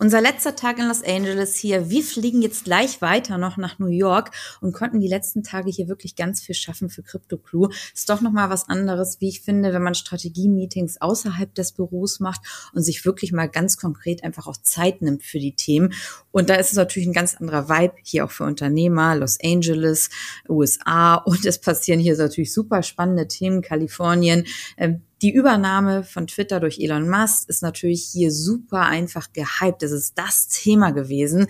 [0.00, 1.90] Unser letzter Tag in Los Angeles hier.
[1.90, 5.88] Wir fliegen jetzt gleich weiter noch nach New York und konnten die letzten Tage hier
[5.88, 7.66] wirklich ganz viel schaffen für Crypto Crew.
[7.92, 12.20] Ist doch noch mal was anderes, wie ich finde, wenn man Strategie-Meetings außerhalb des Büros
[12.20, 12.42] macht
[12.74, 15.92] und sich wirklich mal ganz konkret einfach auch Zeit nimmt für die Themen.
[16.30, 20.10] Und da ist es natürlich ein ganz anderer Vibe hier auch für Unternehmer, Los Angeles,
[20.48, 24.46] USA und es passieren hier natürlich super spannende Themen, Kalifornien.
[24.76, 29.82] Ähm, die Übernahme von Twitter durch Elon Musk ist natürlich hier super einfach gehypt.
[29.82, 31.46] Das ist das Thema gewesen.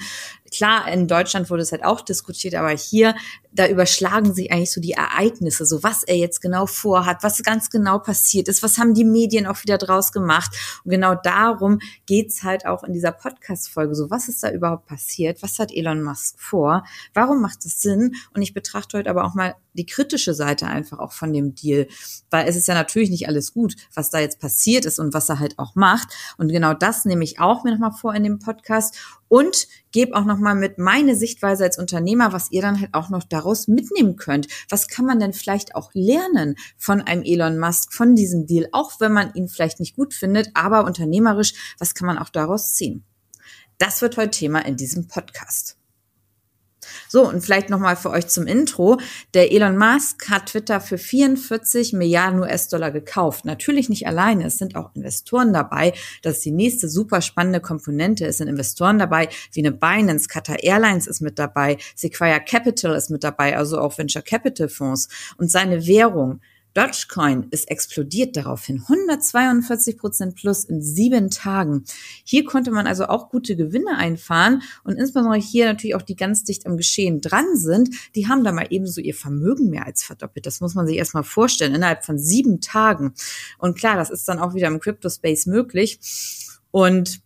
[0.54, 3.14] Klar, in Deutschland wurde es halt auch diskutiert, aber hier,
[3.52, 7.70] da überschlagen sich eigentlich so die Ereignisse, so was er jetzt genau vorhat, was ganz
[7.70, 10.54] genau passiert ist, was haben die Medien auch wieder draus gemacht.
[10.84, 13.94] Und genau darum geht's halt auch in dieser Podcast-Folge.
[13.94, 15.42] So, was ist da überhaupt passiert?
[15.42, 16.84] Was hat Elon Musk vor?
[17.14, 18.14] Warum macht es Sinn?
[18.34, 21.86] Und ich betrachte heute aber auch mal die kritische Seite einfach auch von dem Deal,
[22.30, 25.28] weil es ist ja natürlich nicht alles gut, was da jetzt passiert ist und was
[25.28, 26.08] er halt auch macht.
[26.36, 28.96] Und genau das nehme ich auch mir nochmal vor in dem Podcast
[29.28, 33.24] und gebe auch nochmal mit meine Sichtweise als Unternehmer, was ihr dann halt auch noch
[33.24, 34.48] daraus mitnehmen könnt.
[34.68, 39.00] Was kann man denn vielleicht auch lernen von einem Elon Musk, von diesem Deal, auch
[39.00, 43.04] wenn man ihn vielleicht nicht gut findet, aber unternehmerisch, was kann man auch daraus ziehen?
[43.78, 45.77] Das wird heute Thema in diesem Podcast.
[47.08, 48.98] So, und vielleicht nochmal für euch zum Intro.
[49.34, 53.44] Der Elon Musk hat Twitter für 44 Milliarden US-Dollar gekauft.
[53.44, 54.46] Natürlich nicht alleine.
[54.46, 55.92] Es sind auch Investoren dabei.
[56.22, 58.26] Das ist die nächste super spannende Komponente.
[58.26, 63.10] Es sind Investoren dabei, wie eine Binance, Qatar Airlines ist mit dabei, Sequoia Capital ist
[63.10, 65.08] mit dabei, also auch Venture Capital Fonds.
[65.36, 66.40] Und seine Währung,
[66.78, 68.82] Dogecoin ist explodiert daraufhin.
[68.82, 71.84] 142 Prozent plus in sieben Tagen.
[72.22, 76.44] Hier konnte man also auch gute Gewinne einfahren und insbesondere hier natürlich auch die ganz
[76.44, 80.46] dicht am Geschehen dran sind, die haben da mal ebenso ihr Vermögen mehr als verdoppelt.
[80.46, 83.14] Das muss man sich erstmal vorstellen, innerhalb von sieben Tagen.
[83.58, 85.98] Und klar, das ist dann auch wieder im Crypto-Space möglich.
[86.70, 87.22] Und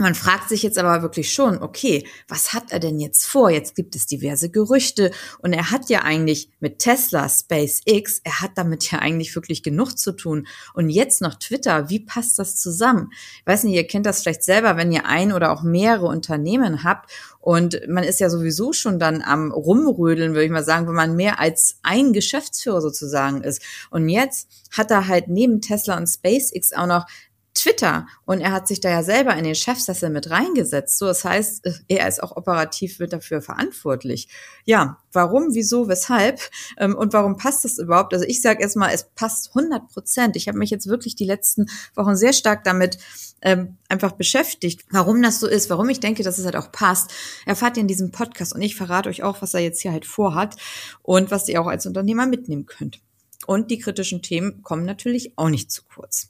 [0.00, 3.50] man fragt sich jetzt aber wirklich schon, okay, was hat er denn jetzt vor?
[3.50, 8.52] Jetzt gibt es diverse Gerüchte und er hat ja eigentlich mit Tesla, SpaceX, er hat
[8.56, 10.46] damit ja eigentlich wirklich genug zu tun.
[10.74, 13.10] Und jetzt noch Twitter, wie passt das zusammen?
[13.12, 16.82] Ich weiß nicht, ihr kennt das vielleicht selber, wenn ihr ein oder auch mehrere Unternehmen
[16.82, 17.10] habt
[17.40, 21.16] und man ist ja sowieso schon dann am Rumrödeln, würde ich mal sagen, wenn man
[21.16, 23.62] mehr als ein Geschäftsführer sozusagen ist.
[23.90, 27.06] Und jetzt hat er halt neben Tesla und SpaceX auch noch
[27.54, 30.98] Twitter und er hat sich da ja selber in den Chefsessel mit reingesetzt.
[30.98, 34.28] So, das heißt, er ist auch operativ mit dafür verantwortlich.
[34.64, 36.40] Ja, warum, wieso, weshalb
[36.78, 38.14] ähm, und warum passt das überhaupt?
[38.14, 40.36] Also ich sage erstmal, es passt 100 Prozent.
[40.36, 42.98] Ich habe mich jetzt wirklich die letzten Wochen sehr stark damit
[43.42, 47.12] ähm, einfach beschäftigt, warum das so ist, warum ich denke, dass es halt auch passt.
[47.46, 50.06] Erfahrt ihr in diesem Podcast und ich verrate euch auch, was er jetzt hier halt
[50.06, 50.56] vorhat
[51.02, 53.00] und was ihr auch als Unternehmer mitnehmen könnt.
[53.46, 56.28] Und die kritischen Themen kommen natürlich auch nicht zu kurz.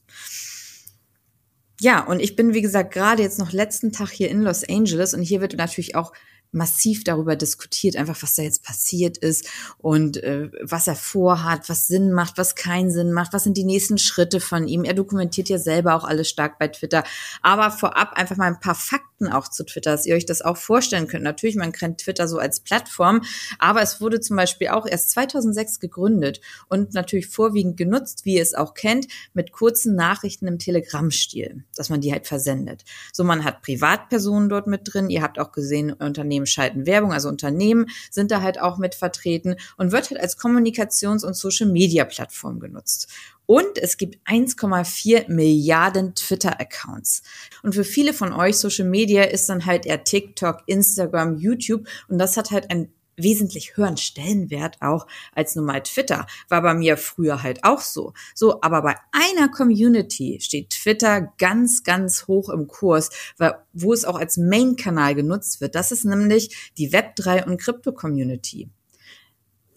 [1.80, 5.14] Ja, und ich bin, wie gesagt, gerade jetzt noch letzten Tag hier in Los Angeles
[5.14, 6.12] und hier wird natürlich auch
[6.52, 11.86] massiv darüber diskutiert, einfach was da jetzt passiert ist und äh, was er vorhat, was
[11.86, 14.84] Sinn macht, was keinen Sinn macht, was sind die nächsten Schritte von ihm.
[14.84, 17.04] Er dokumentiert ja selber auch alles stark bei Twitter.
[17.42, 20.56] Aber vorab einfach mal ein paar Fakten auch zu Twitter, dass ihr euch das auch
[20.56, 21.24] vorstellen könnt.
[21.24, 23.22] Natürlich, man kennt Twitter so als Plattform,
[23.58, 28.42] aber es wurde zum Beispiel auch erst 2006 gegründet und natürlich vorwiegend genutzt, wie ihr
[28.42, 32.84] es auch kennt, mit kurzen Nachrichten im Telegram-Stil, dass man die halt versendet.
[33.12, 35.10] So, man hat Privatpersonen dort mit drin.
[35.10, 38.94] Ihr habt auch gesehen, Unternehmen Unternehmen schalten Werbung, also Unternehmen sind da halt auch mit
[38.94, 43.08] vertreten und wird halt als Kommunikations- und Social-Media-Plattform genutzt.
[43.46, 47.22] Und es gibt 1,4 Milliarden Twitter-Accounts.
[47.62, 51.88] Und für viele von euch Social Media ist dann halt eher TikTok, Instagram, YouTube.
[52.08, 56.26] Und das hat halt ein wesentlich höheren Stellenwert auch als normal Twitter.
[56.48, 58.12] War bei mir früher halt auch so.
[58.34, 64.04] So, aber bei einer Community steht Twitter ganz, ganz hoch im Kurs, weil, wo es
[64.04, 65.74] auch als Main-Kanal genutzt wird.
[65.74, 68.70] Das ist nämlich die Web3 und Krypto-Community.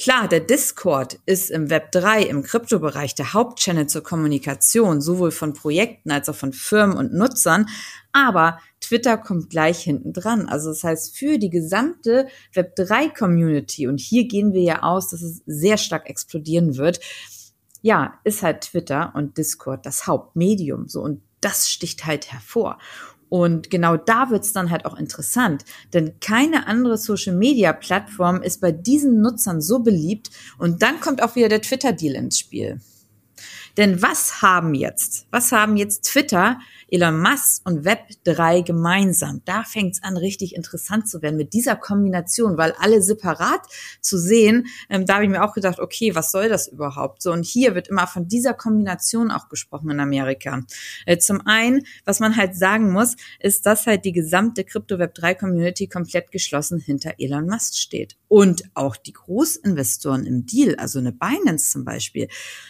[0.03, 5.53] Klar, der Discord ist im Web 3, im Kryptobereich der Hauptchannel zur Kommunikation, sowohl von
[5.53, 7.69] Projekten als auch von Firmen und Nutzern.
[8.11, 10.49] Aber Twitter kommt gleich hinten dran.
[10.49, 15.07] Also das heißt, für die gesamte Web 3 Community, und hier gehen wir ja aus,
[15.07, 16.99] dass es sehr stark explodieren wird,
[17.81, 20.89] ja, ist halt Twitter und Discord das Hauptmedium.
[20.89, 22.77] So, und das sticht halt hervor.
[23.33, 29.21] Und genau da wird's dann halt auch interessant, denn keine andere Social-Media-Plattform ist bei diesen
[29.21, 30.29] Nutzern so beliebt.
[30.59, 32.79] Und dann kommt auch wieder der Twitter-Deal ins Spiel.
[33.77, 36.59] Denn was haben jetzt, was haben jetzt Twitter,
[36.89, 39.41] Elon Musk und Web3 gemeinsam?
[39.45, 43.61] Da fängt es an, richtig interessant zu werden mit dieser Kombination, weil alle separat
[43.99, 47.23] zu sehen, ähm, da habe ich mir auch gedacht, okay, was soll das überhaupt?
[47.23, 50.61] So, und hier wird immer von dieser Kombination auch gesprochen in Amerika.
[51.07, 56.31] Äh, zum einen, was man halt sagen muss, ist, dass halt die gesamte Crypto-Web3-Community komplett
[56.31, 58.17] geschlossen hinter Elon Musk steht.
[58.27, 62.27] Und auch die Großinvestoren im Deal, also eine Binance zum Beispiel,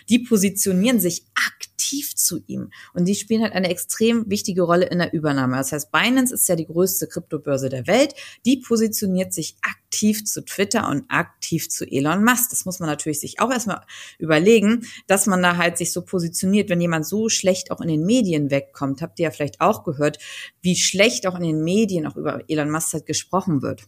[0.09, 2.71] die positionieren sich aktiv zu ihm.
[2.93, 5.57] Und die spielen halt eine extrem wichtige Rolle in der Übernahme.
[5.57, 8.15] Das heißt, Binance ist ja die größte Kryptobörse der Welt.
[8.45, 12.49] Die positioniert sich aktiv zu Twitter und aktiv zu Elon Musk.
[12.49, 13.81] Das muss man natürlich sich auch erstmal
[14.17, 18.05] überlegen, dass man da halt sich so positioniert, wenn jemand so schlecht auch in den
[18.05, 19.01] Medien wegkommt.
[19.01, 20.17] Habt ihr ja vielleicht auch gehört,
[20.61, 23.83] wie schlecht auch in den Medien auch über Elon Musk halt gesprochen wird.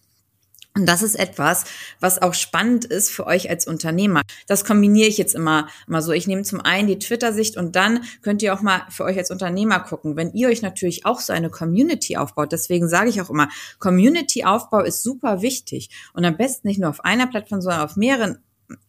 [0.77, 1.63] Und das ist etwas,
[2.01, 4.22] was auch spannend ist für euch als Unternehmer.
[4.45, 6.12] Das kombiniere ich jetzt immer, immer so.
[6.12, 9.31] Ich nehme zum einen die Twitter-Sicht und dann könnt ihr auch mal für euch als
[9.31, 10.18] Unternehmer gucken.
[10.18, 13.48] Wenn ihr euch natürlich auch so eine Community aufbaut, deswegen sage ich auch immer,
[13.80, 15.89] Community-Aufbau ist super wichtig.
[16.13, 18.39] Und am besten nicht nur auf einer Plattform, sondern auf mehreren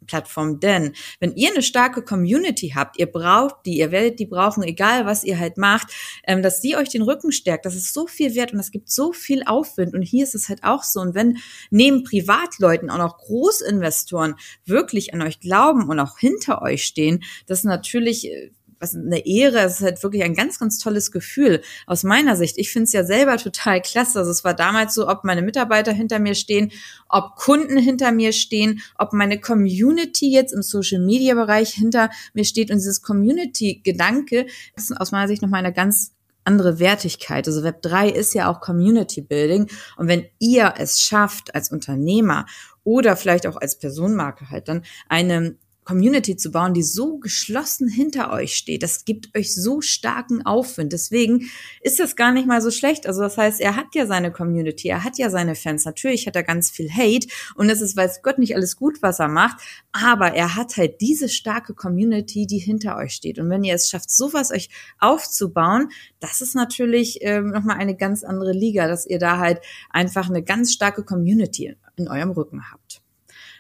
[0.07, 0.61] Plattform.
[0.61, 5.07] Denn wenn ihr eine starke Community habt, ihr braucht die, ihr werdet die brauchen, egal
[5.07, 5.89] was ihr halt macht,
[6.27, 8.91] ähm, dass die euch den Rücken stärkt, das ist so viel wert und es gibt
[8.91, 9.95] so viel Aufwind.
[9.95, 11.01] Und hier ist es halt auch so.
[11.01, 11.39] Und wenn
[11.71, 17.65] neben Privatleuten auch noch Großinvestoren wirklich an euch glauben und auch hinter euch stehen, das
[17.65, 18.51] natürlich äh,
[18.87, 22.59] was eine Ehre, es ist halt wirklich ein ganz, ganz tolles Gefühl aus meiner Sicht.
[22.59, 24.19] Ich finde es ja selber total klasse.
[24.21, 26.73] Also es war damals so, ob meine Mitarbeiter hinter mir stehen,
[27.09, 32.45] ob Kunden hinter mir stehen, ob meine Community jetzt im Social Media Bereich hinter mir
[32.45, 34.47] steht und dieses Community Gedanke
[34.77, 36.13] ist aus meiner Sicht nochmal eine ganz
[36.45, 37.47] andere Wertigkeit.
[37.47, 39.69] Also Web 3 ist ja auch Community Building.
[39.97, 42.47] Und wenn ihr es schafft als Unternehmer
[42.85, 45.57] oder vielleicht auch als Personenmarke halt dann eine
[45.87, 48.83] Community zu bauen, die so geschlossen hinter euch steht.
[48.83, 50.93] Das gibt euch so starken Aufwind.
[50.93, 51.49] Deswegen
[51.81, 53.07] ist das gar nicht mal so schlecht.
[53.07, 55.85] Also das heißt, er hat ja seine Community, er hat ja seine Fans.
[55.85, 59.21] Natürlich hat er ganz viel Hate und es ist, weiß Gott, nicht alles gut, was
[59.21, 59.61] er macht.
[59.93, 63.39] Aber er hat halt diese starke Community, die hinter euch steht.
[63.39, 64.69] Und wenn ihr es schafft, sowas euch
[64.99, 69.61] aufzubauen, das ist natürlich ähm, nochmal eine ganz andere Liga, dass ihr da halt
[69.91, 73.03] einfach eine ganz starke Community in eurem Rücken habt.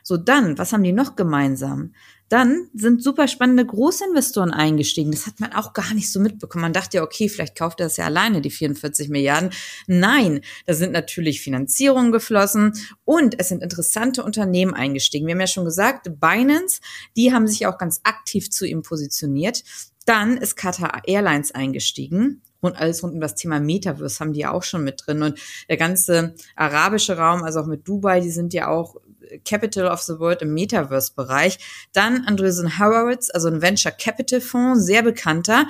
[0.02, 1.92] So, dann, was haben die noch gemeinsam?
[2.28, 5.12] Dann sind super spannende Großinvestoren eingestiegen.
[5.12, 6.62] Das hat man auch gar nicht so mitbekommen.
[6.62, 9.50] Man dachte ja, okay, vielleicht kauft er das ja alleine, die 44 Milliarden.
[9.86, 12.72] Nein, da sind natürlich Finanzierungen geflossen
[13.04, 15.26] und es sind interessante Unternehmen eingestiegen.
[15.26, 16.80] Wir haben ja schon gesagt, Binance,
[17.16, 19.62] die haben sich auch ganz aktiv zu ihm positioniert.
[20.04, 24.52] Dann ist Qatar Airlines eingestiegen und alles rund um das Thema Metaverse haben die ja
[24.52, 25.22] auch schon mit drin.
[25.22, 25.38] Und
[25.68, 28.96] der ganze arabische Raum, also auch mit Dubai, die sind ja auch
[29.44, 31.58] Capital of the World im Metaverse-Bereich.
[31.92, 35.66] Dann Andreessen Horowitz, also ein Venture Capital Fonds, sehr bekannter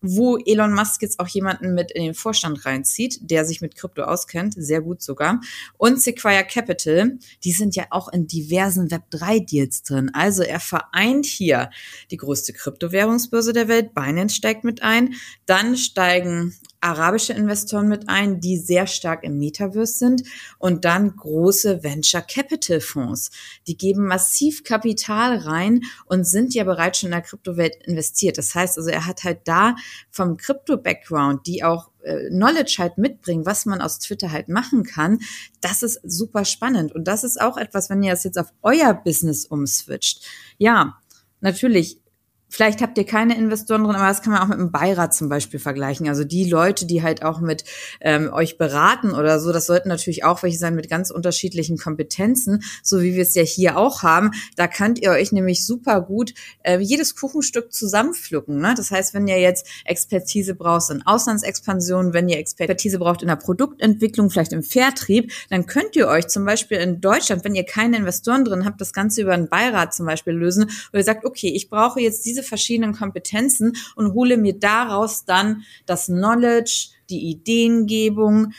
[0.00, 4.02] wo Elon Musk jetzt auch jemanden mit in den Vorstand reinzieht, der sich mit Krypto
[4.02, 5.40] auskennt, sehr gut sogar.
[5.78, 10.10] Und Sequoia Capital, die sind ja auch in diversen Web3-Deals drin.
[10.12, 11.70] Also er vereint hier
[12.10, 15.14] die größte Kryptowährungsbörse der Welt, Binance steigt mit ein,
[15.46, 20.22] dann steigen arabische Investoren mit ein, die sehr stark im Metaverse sind
[20.58, 23.30] und dann große Venture Capital Fonds.
[23.66, 28.38] Die geben massiv Kapital rein und sind ja bereits schon in der Kryptowelt investiert.
[28.38, 29.76] Das heißt also, er hat halt da
[30.10, 35.18] vom Krypto-Background, die auch äh, Knowledge halt mitbringen, was man aus Twitter halt machen kann,
[35.60, 36.94] das ist super spannend.
[36.94, 40.24] Und das ist auch etwas, wenn ihr das jetzt auf euer Business umswitcht.
[40.56, 40.98] Ja,
[41.40, 42.00] natürlich
[42.48, 45.28] Vielleicht habt ihr keine Investoren drin, aber das kann man auch mit einem Beirat zum
[45.28, 46.08] Beispiel vergleichen.
[46.08, 47.64] Also die Leute, die halt auch mit
[48.00, 52.62] ähm, euch beraten oder so, das sollten natürlich auch welche sein mit ganz unterschiedlichen Kompetenzen,
[52.82, 54.30] so wie wir es ja hier auch haben.
[54.56, 58.58] Da könnt ihr euch nämlich super gut äh, jedes Kuchenstück zusammenpflücken.
[58.58, 58.74] Ne?
[58.76, 63.36] Das heißt, wenn ihr jetzt Expertise braucht in Auslandsexpansion, wenn ihr Expertise braucht in der
[63.36, 67.96] Produktentwicklung, vielleicht im Vertrieb, dann könnt ihr euch zum Beispiel in Deutschland, wenn ihr keine
[67.96, 71.48] Investoren drin habt, das Ganze über einen Beirat zum Beispiel lösen, wo ihr sagt, okay,
[71.48, 77.30] ich brauche jetzt diese diese verschiedenen Kompetenzen und hole mir daraus dann das Knowledge, die
[77.30, 78.52] Ideengebung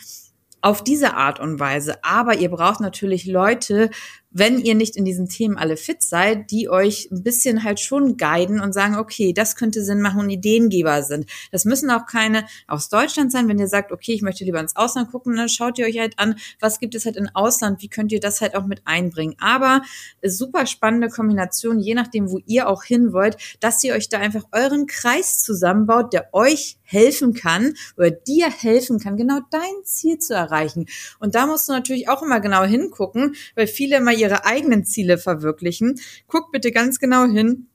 [0.60, 2.02] auf diese Art und Weise.
[2.02, 3.90] Aber ihr braucht natürlich Leute,
[4.38, 8.16] wenn ihr nicht in diesen Themen alle fit seid, die euch ein bisschen halt schon
[8.16, 11.26] guiden und sagen, okay, das könnte Sinn machen und Ideengeber sind.
[11.50, 13.48] Das müssen auch keine aus Deutschland sein.
[13.48, 16.18] Wenn ihr sagt, okay, ich möchte lieber ins Ausland gucken, dann schaut ihr euch halt
[16.18, 19.34] an, was gibt es halt im Ausland, wie könnt ihr das halt auch mit einbringen.
[19.40, 19.82] Aber
[20.22, 24.44] super spannende Kombination, je nachdem, wo ihr auch hin wollt, dass ihr euch da einfach
[24.52, 30.34] euren Kreis zusammenbaut, der euch helfen kann oder dir helfen kann, genau dein Ziel zu
[30.34, 30.86] erreichen.
[31.18, 35.18] Und da musst du natürlich auch immer genau hingucken, weil viele immer ihre eigenen Ziele
[35.18, 36.00] verwirklichen.
[36.26, 37.68] Guck bitte ganz genau hin,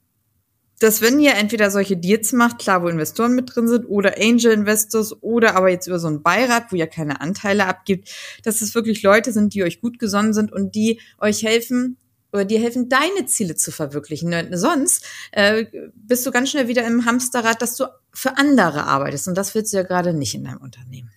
[0.80, 4.52] dass wenn ihr entweder solche Deals macht, klar, wo Investoren mit drin sind, oder Angel
[4.52, 8.10] Investors, oder aber jetzt über so einen Beirat, wo ihr keine Anteile abgibt,
[8.42, 11.96] dass es wirklich Leute sind, die euch gut gesonnen sind und die euch helfen,
[12.32, 14.34] oder dir helfen, deine Ziele zu verwirklichen.
[14.56, 19.28] Sonst äh, bist du ganz schnell wieder im Hamsterrad, dass du für andere arbeitest.
[19.28, 21.12] Und das willst du ja gerade nicht in deinem Unternehmen.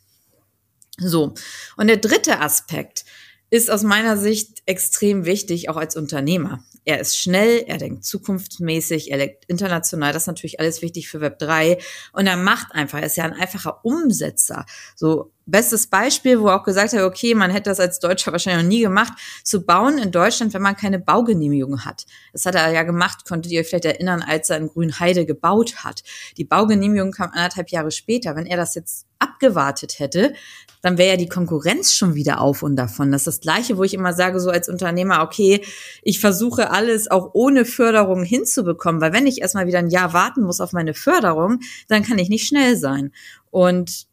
[0.99, 1.33] So.
[1.75, 3.03] Und der dritte Aspekt
[3.49, 6.63] ist aus meiner Sicht extrem wichtig, auch als Unternehmer.
[6.83, 11.19] Er ist schnell, er denkt zukunftsmäßig, er denkt international, das ist natürlich alles wichtig für
[11.19, 11.77] Web 3
[12.13, 14.65] und er macht einfach, er ist ja ein einfacher Umsetzer.
[14.95, 18.63] So bestes Beispiel, wo er auch gesagt hat, okay, man hätte das als Deutscher wahrscheinlich
[18.63, 19.13] noch nie gemacht,
[19.43, 22.05] zu bauen in Deutschland, wenn man keine Baugenehmigung hat.
[22.31, 25.83] Das hat er ja gemacht, konntet ihr euch vielleicht erinnern, als er in Grünheide gebaut
[25.83, 26.03] hat.
[26.37, 28.35] Die Baugenehmigung kam anderthalb Jahre später.
[28.35, 30.33] Wenn er das jetzt abgewartet hätte,
[30.81, 33.11] dann wäre ja die Konkurrenz schon wieder auf und davon.
[33.11, 35.63] Das ist das Gleiche, wo ich immer sage, so als Unternehmer, okay,
[36.01, 40.43] ich versuche alles auch ohne Förderung hinzubekommen, weil wenn ich erstmal wieder ein Jahr warten
[40.43, 43.11] muss auf meine Förderung, dann kann ich nicht schnell sein.
[43.49, 44.06] Und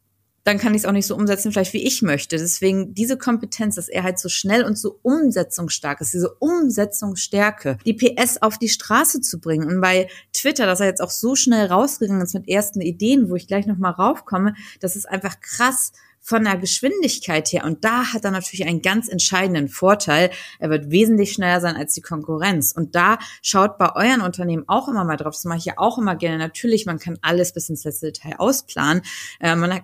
[0.45, 2.37] dann kann ich es auch nicht so umsetzen, vielleicht wie ich möchte.
[2.37, 7.93] Deswegen diese Kompetenz, dass er halt so schnell und so umsetzungsstark ist, diese Umsetzungsstärke, die
[7.93, 9.67] PS auf die Straße zu bringen.
[9.67, 13.35] Und bei Twitter, dass er jetzt auch so schnell rausgegangen ist mit ersten Ideen, wo
[13.35, 17.65] ich gleich nochmal raufkomme, das ist einfach krass von der Geschwindigkeit her.
[17.65, 20.29] Und da hat er natürlich einen ganz entscheidenden Vorteil.
[20.59, 22.71] Er wird wesentlich schneller sein als die Konkurrenz.
[22.71, 25.33] Und da schaut bei euren Unternehmen auch immer mal drauf.
[25.35, 26.39] Das mache ich ja auch immer gerne.
[26.39, 29.03] Natürlich, man kann alles bis ins letzte Detail ausplanen.
[29.39, 29.81] Äh, man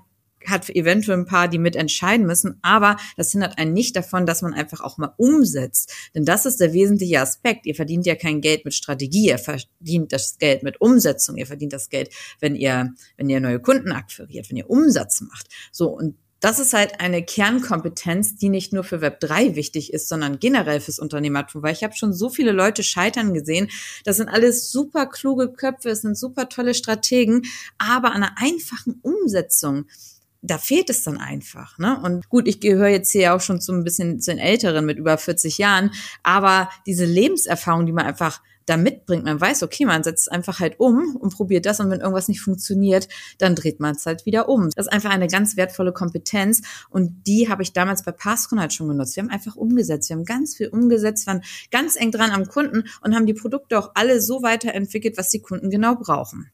[0.48, 4.54] hat eventuell ein paar, die mitentscheiden müssen, aber das hindert einen nicht davon, dass man
[4.54, 5.94] einfach auch mal umsetzt.
[6.16, 7.66] Denn das ist der wesentliche Aspekt.
[7.66, 11.74] Ihr verdient ja kein Geld mit Strategie, ihr verdient das Geld mit Umsetzung, ihr verdient
[11.74, 15.48] das Geld, wenn ihr, wenn ihr neue Kunden akquiriert, wenn ihr Umsatz macht.
[15.72, 20.10] So, und das ist halt eine Kernkompetenz, die nicht nur für Web 3 wichtig ist,
[20.10, 23.70] sondern generell fürs Unternehmertum, weil ich habe schon so viele Leute scheitern gesehen.
[24.06, 27.44] Das sind alles super kluge Köpfe, es sind super tolle Strategen,
[27.78, 29.86] aber an einer einfachen Umsetzung
[30.42, 31.78] da fehlt es dann einfach.
[31.78, 32.00] Ne?
[32.04, 34.98] Und gut, ich gehöre jetzt hier auch schon zu ein bisschen zu den Älteren mit
[34.98, 35.92] über 40 Jahren,
[36.24, 40.80] aber diese Lebenserfahrung, die man einfach da mitbringt, man weiß, okay, man setzt einfach halt
[40.80, 43.08] um und probiert das und wenn irgendwas nicht funktioniert,
[43.40, 44.70] dann dreht man es halt wieder um.
[44.76, 48.74] Das ist einfach eine ganz wertvolle Kompetenz und die habe ich damals bei Passcon halt
[48.74, 49.16] schon genutzt.
[49.16, 52.84] Wir haben einfach umgesetzt, wir haben ganz viel umgesetzt, waren ganz eng dran am Kunden
[53.02, 56.52] und haben die Produkte auch alle so weiterentwickelt, was die Kunden genau brauchen.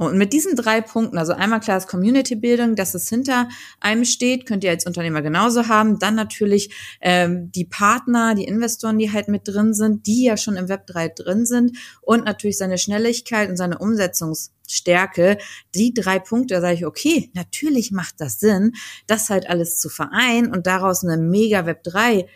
[0.00, 4.06] Und mit diesen drei Punkten, also einmal klar ist Community Building, dass es hinter einem
[4.06, 5.98] steht, könnt ihr als Unternehmer genauso haben.
[5.98, 10.56] Dann natürlich ähm, die Partner, die Investoren, die halt mit drin sind, die ja schon
[10.56, 15.36] im Web 3 drin sind und natürlich seine Schnelligkeit und seine Umsetzungsstärke.
[15.74, 18.72] Die drei Punkte, da sage ich, okay, natürlich macht das Sinn,
[19.06, 22.26] das halt alles zu vereinen und daraus eine mega Web 3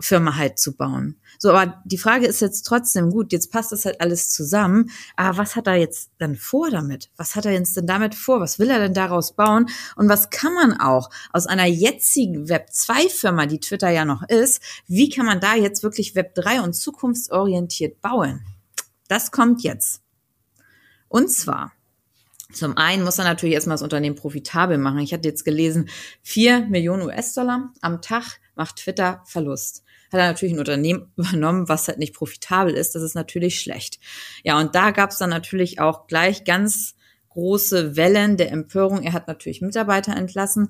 [0.00, 1.20] Firma halt zu bauen.
[1.38, 5.38] So, aber die Frage ist jetzt trotzdem, gut, jetzt passt das halt alles zusammen, aber
[5.38, 7.10] was hat er jetzt dann vor damit?
[7.16, 8.40] Was hat er jetzt denn damit vor?
[8.40, 9.66] Was will er denn daraus bauen?
[9.96, 15.08] Und was kann man auch aus einer jetzigen Web2-Firma, die Twitter ja noch ist, wie
[15.08, 18.44] kann man da jetzt wirklich Web3 und zukunftsorientiert bauen?
[19.08, 20.02] Das kommt jetzt.
[21.08, 21.72] Und zwar,
[22.52, 24.98] zum einen muss er natürlich erstmal das Unternehmen profitabel machen.
[25.00, 25.88] Ich hatte jetzt gelesen,
[26.22, 31.88] vier Millionen US-Dollar am Tag macht Twitter Verlust hat er natürlich ein Unternehmen übernommen, was
[31.88, 32.94] halt nicht profitabel ist.
[32.94, 33.98] Das ist natürlich schlecht.
[34.44, 36.94] Ja, und da gab es dann natürlich auch gleich ganz
[37.30, 39.02] große Wellen der Empörung.
[39.02, 40.68] Er hat natürlich Mitarbeiter entlassen.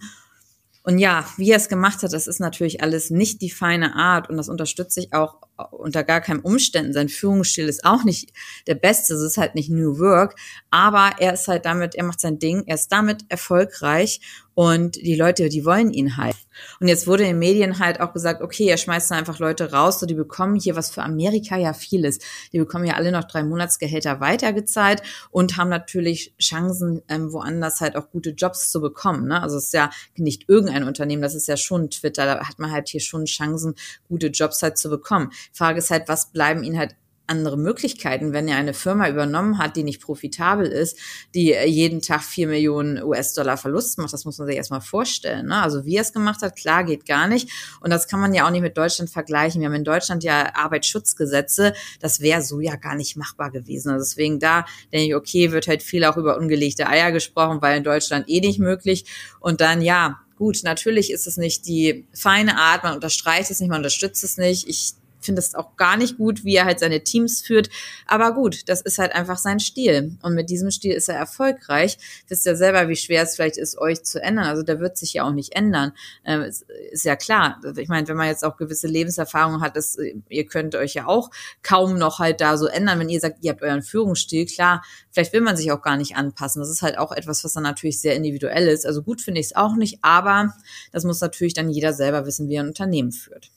[0.83, 4.31] Und ja, wie er es gemacht hat, das ist natürlich alles nicht die feine Art
[4.31, 5.39] und das unterstütze ich auch
[5.71, 6.93] unter gar keinen Umständen.
[6.93, 8.33] Sein Führungsstil ist auch nicht
[8.67, 10.37] der beste, es ist halt nicht New Work,
[10.71, 14.21] aber er ist halt damit, er macht sein Ding, er ist damit erfolgreich
[14.55, 16.37] und die Leute, die wollen ihn halt.
[16.81, 20.01] Und jetzt wurde in den Medien halt auch gesagt, okay, er schmeißt einfach Leute raus,
[20.01, 23.25] so die bekommen hier, was für Amerika ja viel ist, die bekommen ja alle noch
[23.25, 29.29] drei Monatsgehälter weitergezahlt und haben natürlich Chancen, ähm, woanders halt auch gute Jobs zu bekommen.
[29.29, 29.43] Ne?
[29.43, 32.71] Also es ist ja nicht irgendein Unternehmen, das ist ja schon Twitter, da hat man
[32.71, 33.75] halt hier schon Chancen,
[34.09, 35.31] gute Jobs halt zu bekommen.
[35.53, 36.95] Frage ist halt, was bleiben ihnen halt
[37.31, 40.99] andere Möglichkeiten, wenn er eine Firma übernommen hat, die nicht profitabel ist,
[41.35, 44.13] die äh, jeden Tag vier Millionen US-Dollar Verlust macht.
[44.13, 45.47] Das muss man sich erstmal vorstellen.
[45.47, 45.63] Ne?
[45.63, 47.49] Also wie er es gemacht hat, klar, geht gar nicht.
[47.81, 49.61] Und das kann man ja auch nicht mit Deutschland vergleichen.
[49.61, 51.73] Wir haben in Deutschland ja Arbeitsschutzgesetze.
[52.01, 53.91] Das wäre so ja gar nicht machbar gewesen.
[53.91, 57.79] Also deswegen da denke ich, okay, wird halt viel auch über ungelegte Eier gesprochen, weil
[57.79, 59.05] in Deutschland eh nicht möglich.
[59.39, 63.69] Und dann ja, gut, natürlich ist es nicht die feine Art, man unterstreicht es nicht,
[63.69, 64.67] man unterstützt es nicht.
[64.67, 67.71] Ich finde es auch gar nicht gut, wie er halt seine Teams führt.
[68.07, 70.17] Aber gut, das ist halt einfach sein Stil.
[70.23, 71.99] Und mit diesem Stil ist er erfolgreich.
[72.29, 74.47] Wisst ihr selber, wie schwer es vielleicht ist, euch zu ändern.
[74.47, 75.93] Also der wird sich ja auch nicht ändern.
[76.25, 77.61] Ähm, ist, ist ja klar.
[77.77, 79.97] Ich meine, wenn man jetzt auch gewisse Lebenserfahrungen hat, das,
[80.29, 81.31] ihr könnt euch ja auch
[81.63, 82.99] kaum noch halt da so ändern.
[82.99, 86.17] Wenn ihr sagt, ihr habt euren Führungsstil, klar, vielleicht will man sich auch gar nicht
[86.17, 86.61] anpassen.
[86.61, 88.87] Das ist halt auch etwas, was dann natürlich sehr individuell ist.
[88.87, 90.55] Also gut finde ich es auch nicht, aber
[90.93, 93.51] das muss natürlich dann jeder selber wissen, wie er ein Unternehmen führt.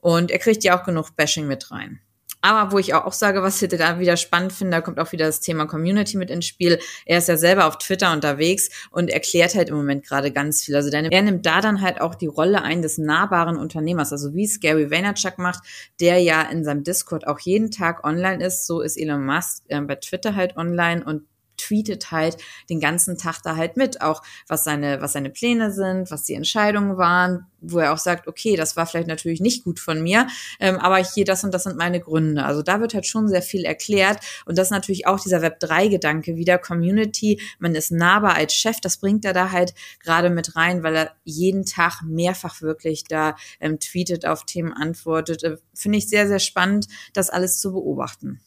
[0.00, 2.00] Und er kriegt ja auch genug Bashing mit rein.
[2.40, 5.26] Aber wo ich auch sage, was ich da wieder spannend finde, da kommt auch wieder
[5.26, 6.78] das Thema Community mit ins Spiel.
[7.04, 10.76] Er ist ja selber auf Twitter unterwegs und erklärt halt im Moment gerade ganz viel.
[10.76, 14.12] Also er nimmt da dann halt auch die Rolle ein des nahbaren Unternehmers.
[14.12, 15.64] Also wie es Gary Vaynerchuk macht,
[16.00, 19.80] der ja in seinem Discord auch jeden Tag online ist, so ist Elon Musk äh,
[19.80, 21.22] bei Twitter halt online und
[21.58, 22.36] tweetet halt
[22.70, 26.34] den ganzen Tag da halt mit, auch was seine, was seine Pläne sind, was die
[26.34, 30.26] Entscheidungen waren, wo er auch sagt, okay, das war vielleicht natürlich nicht gut von mir,
[30.60, 32.44] ähm, aber hier das und das sind meine Gründe.
[32.44, 36.36] Also da wird halt schon sehr viel erklärt und das ist natürlich auch dieser Web3-Gedanke
[36.36, 40.82] wieder, Community, man ist nahbar als Chef, das bringt er da halt gerade mit rein,
[40.82, 45.42] weil er jeden Tag mehrfach wirklich da ähm, tweetet, auf Themen antwortet.
[45.42, 48.40] Äh, Finde ich sehr, sehr spannend, das alles zu beobachten.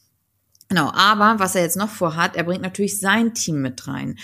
[0.72, 4.18] Genau, aber was er jetzt noch vorhat, er bringt natürlich sein Team mit rein.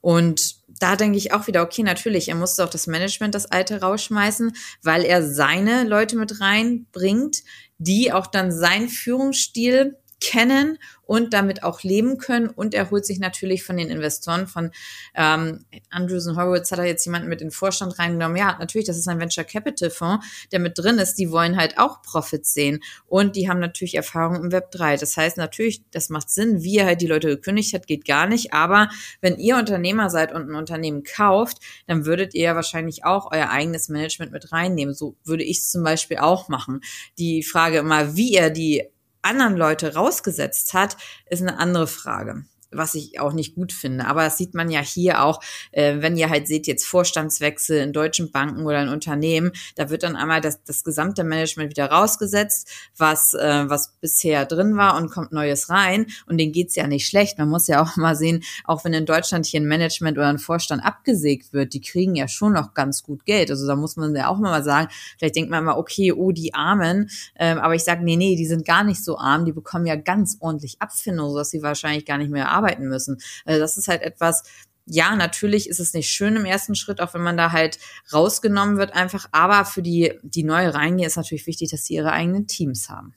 [0.00, 3.82] Und da denke ich auch wieder, okay, natürlich, er musste auch das Management, das alte
[3.82, 7.42] rausschmeißen, weil er seine Leute mit reinbringt,
[7.76, 10.78] die auch dann seinen Führungsstil kennen
[11.10, 12.48] und damit auch leben können.
[12.48, 14.70] Und er holt sich natürlich von den Investoren, von
[15.16, 18.36] ähm, Andrews und Horowitz hat er jetzt jemanden mit in den Vorstand reingenommen.
[18.36, 21.16] Ja, natürlich, das ist ein Venture Capital Fonds, der mit drin ist.
[21.16, 22.80] Die wollen halt auch Profits sehen.
[23.06, 24.98] Und die haben natürlich Erfahrung im Web 3.
[24.98, 28.28] Das heißt natürlich, das macht Sinn, wie er halt die Leute gekündigt hat, geht gar
[28.28, 28.52] nicht.
[28.52, 28.88] Aber
[29.20, 31.58] wenn ihr Unternehmer seid und ein Unternehmen kauft,
[31.88, 34.94] dann würdet ihr ja wahrscheinlich auch euer eigenes Management mit reinnehmen.
[34.94, 36.82] So würde ich es zum Beispiel auch machen.
[37.18, 38.84] Die Frage immer, wie ihr die
[39.22, 40.96] anderen Leute rausgesetzt hat,
[41.26, 44.06] ist eine andere Frage was ich auch nicht gut finde.
[44.06, 47.92] Aber das sieht man ja hier auch, äh, wenn ihr halt seht, jetzt Vorstandswechsel in
[47.92, 52.70] deutschen Banken oder in Unternehmen, da wird dann einmal das, das gesamte Management wieder rausgesetzt,
[52.96, 56.06] was, äh, was bisher drin war und kommt Neues rein.
[56.26, 57.38] Und denen geht's ja nicht schlecht.
[57.38, 60.38] Man muss ja auch mal sehen, auch wenn in Deutschland hier ein Management oder ein
[60.38, 63.50] Vorstand abgesägt wird, die kriegen ja schon noch ganz gut Geld.
[63.50, 66.54] Also da muss man ja auch mal sagen, vielleicht denkt man mal, okay, oh, die
[66.54, 67.10] Armen.
[67.36, 69.44] Ähm, aber ich sage, nee, nee, die sind gar nicht so arm.
[69.44, 73.18] Die bekommen ja ganz ordentlich Abfindung, sodass sie wahrscheinlich gar nicht mehr arbeiten arbeiten müssen.
[73.44, 74.44] Also das ist halt etwas,
[74.86, 77.78] ja, natürlich ist es nicht schön im ersten Schritt, auch wenn man da halt
[78.12, 79.26] rausgenommen wird einfach.
[79.32, 83.14] Aber für die, die neue Reiniger ist natürlich wichtig, dass sie ihre eigenen Teams haben.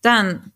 [0.00, 0.52] Dann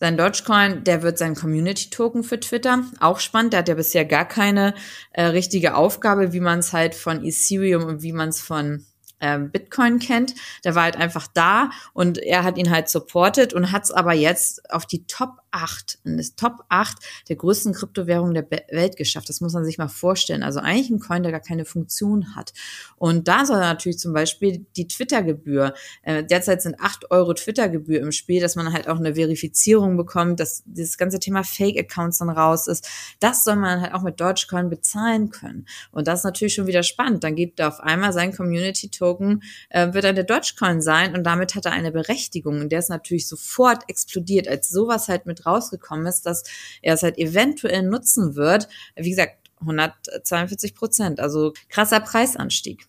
[0.00, 2.82] sein Dogecoin, der wird sein Community-Token für Twitter.
[3.00, 3.52] Auch spannend.
[3.52, 4.74] Der hat ja bisher gar keine
[5.12, 8.84] äh, richtige Aufgabe, wie man es halt von Ethereum und wie man es von
[9.20, 10.34] ähm, Bitcoin kennt.
[10.64, 14.12] Der war halt einfach da und er hat ihn halt supportet und hat es aber
[14.12, 19.28] jetzt auf die Top 8, in das Top 8 der größten Kryptowährungen der Welt geschafft.
[19.28, 20.42] Das muss man sich mal vorstellen.
[20.42, 22.52] Also eigentlich ein Coin, der gar keine Funktion hat.
[22.96, 28.10] Und da soll natürlich zum Beispiel die Twitter-Gebühr, äh, derzeit sind 8 Euro Twitter-Gebühr im
[28.10, 32.66] Spiel, dass man halt auch eine Verifizierung bekommt, dass dieses ganze Thema Fake-Accounts dann raus
[32.66, 32.88] ist.
[33.20, 35.66] Das soll man halt auch mit Dogecoin bezahlen können.
[35.92, 37.22] Und das ist natürlich schon wieder spannend.
[37.22, 41.54] Dann gibt er auf einmal sein Community-Token, äh, wird dann der Dogecoin sein und damit
[41.54, 42.60] hat er eine Berechtigung.
[42.60, 46.44] Und der ist natürlich sofort explodiert, als sowas halt mit rausgekommen ist, dass
[46.82, 48.68] er es halt eventuell nutzen wird.
[48.96, 52.86] Wie gesagt, 142 Prozent, also krasser Preisanstieg.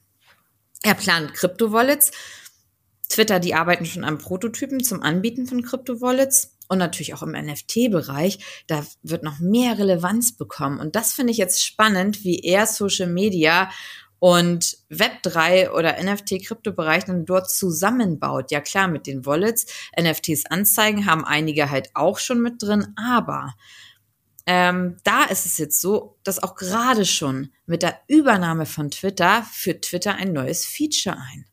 [0.84, 2.12] Er plant Krypto-Wallets.
[3.10, 8.40] Twitter, die arbeiten schon am Prototypen zum Anbieten von Krypto-Wallets und natürlich auch im NFT-Bereich,
[8.68, 10.80] da wird noch mehr Relevanz bekommen.
[10.80, 13.70] Und das finde ich jetzt spannend, wie er Social Media
[14.20, 18.52] und Web3 oder NFT-Kryptobereich dann dort zusammenbaut.
[18.52, 19.66] Ja klar, mit den Wallets,
[20.00, 23.54] NFTs anzeigen haben einige halt auch schon mit drin, aber
[24.48, 29.44] ähm, da ist es jetzt so, dass auch gerade schon mit der Übernahme von Twitter
[29.52, 31.46] führt Twitter ein neues Feature ein.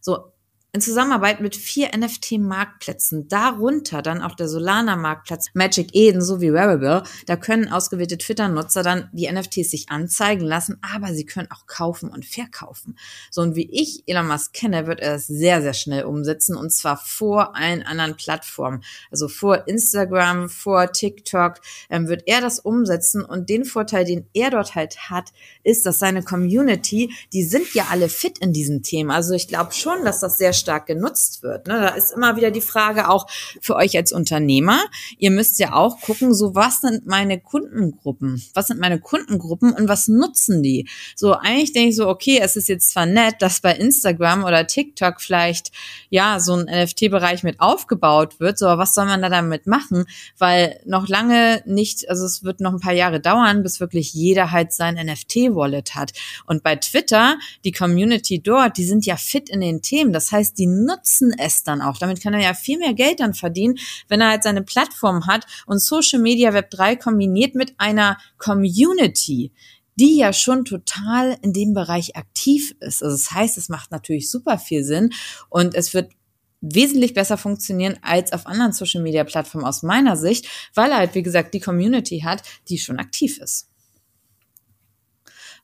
[0.00, 0.29] So,
[0.72, 7.02] in Zusammenarbeit mit vier NFT-Marktplätzen, darunter dann auch der Solana-Marktplatz Magic Eden sowie Wearable.
[7.26, 12.08] Da können ausgewählte Twitter-Nutzer dann die NFTs sich anzeigen lassen, aber sie können auch kaufen
[12.08, 12.96] und verkaufen.
[13.30, 16.72] So und wie ich Elon Musk kenne, wird er es sehr, sehr schnell umsetzen und
[16.72, 18.84] zwar vor allen anderen Plattformen.
[19.10, 24.50] Also vor Instagram, vor TikTok ähm, wird er das umsetzen und den Vorteil, den er
[24.50, 25.30] dort halt hat,
[25.64, 29.16] ist, dass seine Community, die sind ja alle fit in diesem Thema.
[29.16, 31.66] Also ich glaube schon, dass das sehr stark genutzt wird.
[31.66, 31.80] Ne?
[31.80, 33.26] Da ist immer wieder die Frage auch
[33.60, 34.78] für euch als Unternehmer.
[35.18, 38.42] Ihr müsst ja auch gucken, so was sind meine Kundengruppen?
[38.54, 40.88] Was sind meine Kundengruppen und was nutzen die?
[41.16, 44.66] So eigentlich denke ich so, okay, es ist jetzt zwar nett, dass bei Instagram oder
[44.66, 45.72] TikTok vielleicht
[46.08, 50.04] ja so ein NFT-Bereich mit aufgebaut wird, so aber was soll man da damit machen?
[50.38, 54.50] Weil noch lange nicht, also es wird noch ein paar Jahre dauern, bis wirklich jeder
[54.50, 56.12] halt sein NFT-Wallet hat.
[56.46, 60.12] Und bei Twitter, die Community dort, die sind ja fit in den Themen.
[60.12, 61.98] Das heißt, die nutzen es dann auch.
[61.98, 65.46] Damit kann er ja viel mehr Geld dann verdienen, wenn er halt seine Plattform hat
[65.66, 69.52] und Social Media Web 3 kombiniert mit einer Community
[69.96, 73.02] die ja schon total in dem Bereich aktiv ist.
[73.02, 75.12] Also das heißt, es macht natürlich super viel Sinn
[75.50, 76.12] und es wird
[76.60, 81.14] wesentlich besser funktionieren als auf anderen Social Media Plattformen aus meiner Sicht, weil er halt,
[81.14, 83.69] wie gesagt, die Community hat, die schon aktiv ist.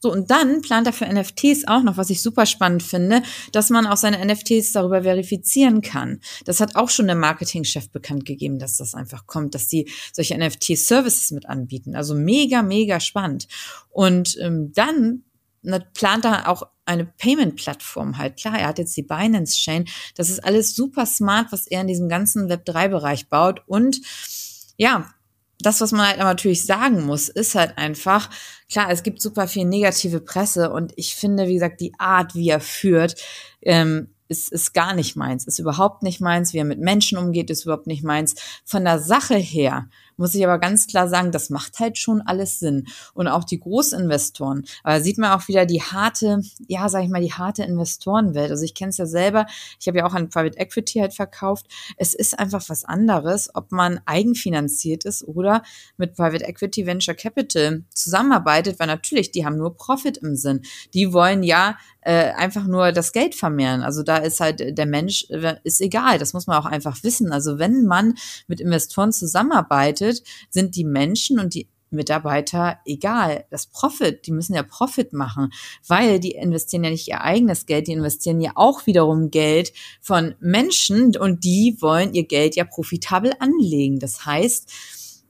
[0.01, 3.71] So, und dann plant er für NFTs auch noch, was ich super spannend finde, dass
[3.71, 6.21] man auch seine NFTs darüber verifizieren kann.
[6.45, 10.37] Das hat auch schon der Marketingchef bekannt gegeben, dass das einfach kommt, dass die solche
[10.37, 11.97] NFT-Services mit anbieten.
[11.97, 13.49] Also mega, mega spannend.
[13.91, 15.23] Und ähm, dann
[15.95, 18.37] plant er auch eine Payment-Plattform halt.
[18.37, 19.87] Klar, er hat jetzt die Binance-Chain.
[20.15, 23.63] Das ist alles super smart, was er in diesem ganzen Web3-Bereich baut.
[23.67, 24.01] Und
[24.77, 25.13] ja,
[25.61, 28.31] das, was man halt natürlich sagen muss, ist halt einfach,
[28.71, 32.51] klar, es gibt super viel negative Presse und ich finde, wie gesagt, die Art, wie
[32.51, 33.17] er führt,
[33.63, 37.51] ähm, ist, ist gar nicht meins, ist überhaupt nicht meins, wie er mit Menschen umgeht,
[37.51, 38.35] ist überhaupt nicht meins.
[38.65, 42.59] Von der Sache her muss ich aber ganz klar sagen, das macht halt schon alles
[42.59, 42.87] Sinn.
[43.15, 47.21] Und auch die Großinvestoren, aber sieht man auch wieder die harte, ja, sag ich mal,
[47.23, 48.51] die harte Investorenwelt.
[48.51, 49.47] Also ich kenne es ja selber,
[49.81, 51.67] ich habe ja auch an Private Equity halt verkauft.
[51.97, 55.63] Es ist einfach was anderes, ob man eigenfinanziert ist oder
[55.97, 60.63] mit Private Equity Venture Capital zusammenarbeitet, weil natürlich, die haben nur Profit im Sinn.
[60.95, 61.77] Die wollen ja
[62.07, 63.83] äh, einfach nur das Geld vermehren.
[63.83, 67.33] Also da ist halt der Mensch, äh, ist egal, das muss man auch einfach wissen.
[67.33, 68.15] Also wenn man
[68.47, 73.45] mit Investoren zusammenarbeitet, sind die Menschen und die Mitarbeiter egal.
[73.51, 75.53] Das Profit, die müssen ja Profit machen,
[75.89, 80.37] weil die investieren ja nicht ihr eigenes Geld, die investieren ja auch wiederum Geld von
[80.39, 83.99] Menschen und die wollen ihr Geld ja profitabel anlegen.
[83.99, 84.71] Das heißt,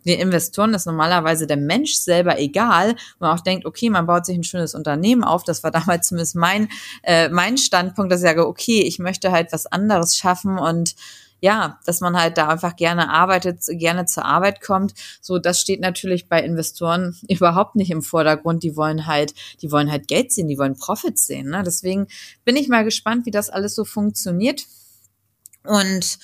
[0.06, 2.96] den Investoren ist normalerweise der Mensch selber egal.
[3.18, 5.44] Man auch denkt, okay, man baut sich ein schönes Unternehmen auf.
[5.44, 6.68] Das war damals zumindest mein,
[7.02, 10.94] äh, mein Standpunkt, dass ich sage, okay, ich möchte halt was anderes schaffen und
[11.40, 14.94] ja, dass man halt da einfach gerne arbeitet, gerne zur Arbeit kommt.
[15.20, 18.62] So, das steht natürlich bei Investoren überhaupt nicht im Vordergrund.
[18.62, 21.50] Die wollen halt, die wollen halt Geld sehen, die wollen Profits sehen.
[21.50, 21.62] Ne?
[21.64, 22.06] Deswegen
[22.44, 24.64] bin ich mal gespannt, wie das alles so funktioniert.
[25.62, 26.18] Und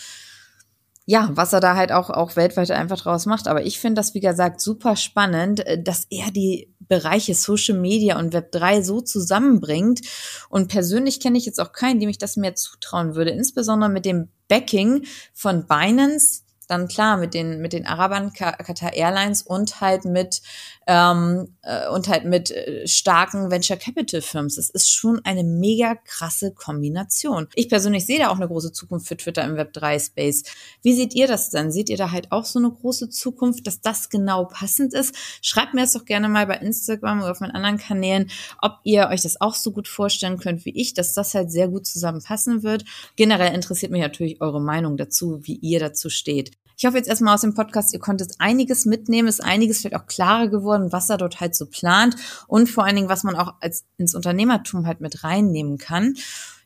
[1.04, 3.48] ja, was er da halt auch, auch weltweit einfach draus macht.
[3.48, 8.18] Aber ich finde das, wie gesagt, super spannend, äh, dass er die Bereiche Social Media
[8.18, 10.00] und Web 3 so zusammenbringt.
[10.48, 13.30] Und persönlich kenne ich jetzt auch keinen, dem ich das mehr zutrauen würde.
[13.30, 19.42] Insbesondere mit dem Backing von Binance, dann klar mit den mit den Arabern Qatar Airlines
[19.42, 20.40] und halt mit
[20.86, 24.58] ähm, äh, und halt mit äh, starken Venture Capital Firms.
[24.58, 27.48] Es ist schon eine mega krasse Kombination.
[27.54, 30.44] Ich persönlich sehe da auch eine große Zukunft für Twitter im Web 3 Space.
[30.82, 31.70] Wie seht ihr das denn?
[31.70, 35.14] Seht ihr da halt auch so eine große Zukunft, dass das genau passend ist?
[35.40, 39.08] Schreibt mir das doch gerne mal bei Instagram oder auf meinen anderen Kanälen, ob ihr
[39.08, 42.62] euch das auch so gut vorstellen könnt wie ich, dass das halt sehr gut zusammenpassen
[42.62, 42.84] wird.
[43.16, 46.52] Generell interessiert mich natürlich eure Meinung dazu, wie ihr dazu steht.
[46.82, 50.06] Ich hoffe jetzt erstmal aus dem Podcast, ihr konntet einiges mitnehmen, ist einiges vielleicht auch
[50.06, 52.16] klarer geworden, was er dort halt so plant
[52.48, 56.14] und vor allen Dingen, was man auch als ins Unternehmertum halt mit reinnehmen kann.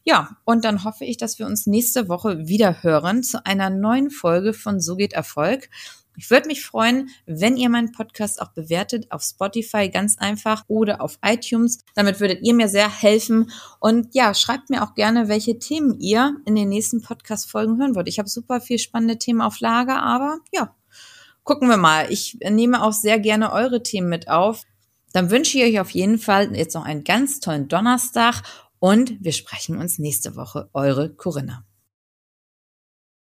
[0.04, 4.08] Ja, und dann hoffe ich, dass wir uns nächste Woche wieder hören zu einer neuen
[4.08, 5.68] Folge von So geht Erfolg.
[6.16, 11.00] Ich würde mich freuen, wenn ihr meinen Podcast auch bewertet auf Spotify ganz einfach oder
[11.00, 11.78] auf iTunes.
[11.94, 13.50] Damit würdet ihr mir sehr helfen.
[13.80, 18.08] Und ja, schreibt mir auch gerne, welche Themen ihr in den nächsten Podcast-Folgen hören wollt.
[18.08, 20.74] Ich habe super viel spannende Themen auf Lager, aber ja,
[21.44, 22.10] gucken wir mal.
[22.10, 24.62] Ich nehme auch sehr gerne eure Themen mit auf.
[25.12, 28.42] Dann wünsche ich euch auf jeden Fall jetzt noch einen ganz tollen Donnerstag
[28.78, 30.68] und wir sprechen uns nächste Woche.
[30.72, 31.65] Eure Corinna.